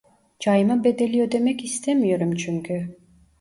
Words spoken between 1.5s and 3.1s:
istemiyorum çünkü